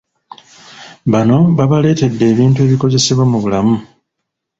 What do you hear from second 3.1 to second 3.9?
mu bulamu.